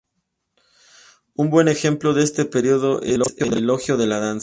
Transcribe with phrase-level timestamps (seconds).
[1.35, 4.39] Un buen ejemplo de este periodo es el "Elogio de la danza".